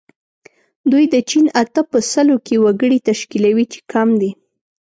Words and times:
دوی 0.91 1.05
د 1.13 1.15
چین 1.29 1.45
اته 1.61 1.81
په 1.91 1.97
سلو 2.11 2.37
کې 2.45 2.55
وګړي 2.65 2.99
تشکیلوي 3.09 3.65
چې 3.73 3.79
کم 3.91 4.09
دي. 4.21 4.31